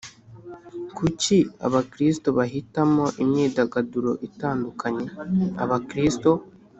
[0.95, 5.05] Kuki Abakristo bahitamo imyidagaduro itandukanye
[5.63, 6.31] Abakristo